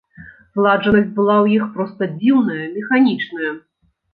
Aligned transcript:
Зладжанасць 0.59 1.11
была 1.19 1.35
ў 1.43 1.59
іх 1.59 1.69
проста 1.75 2.09
дзіўная, 2.17 2.65
механічная. 2.79 3.51